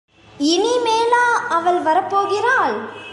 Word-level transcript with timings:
இனிமேலா 0.39 1.25
அவள் 1.49 1.81
வரப்போகிறாள்? 1.81 2.75